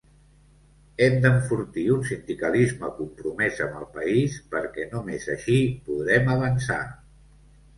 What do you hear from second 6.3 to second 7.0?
avançar.